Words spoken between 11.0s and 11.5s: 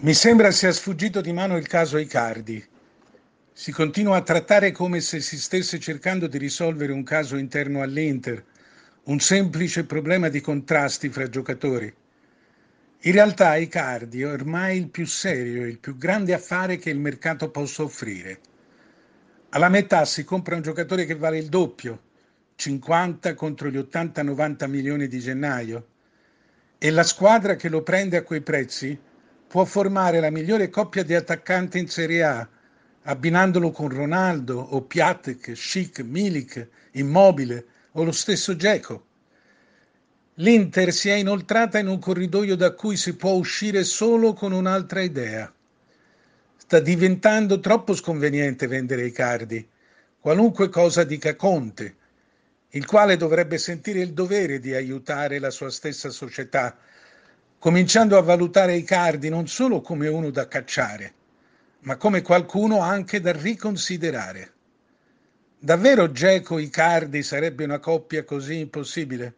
fra